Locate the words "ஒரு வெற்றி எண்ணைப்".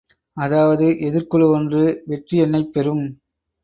1.51-2.73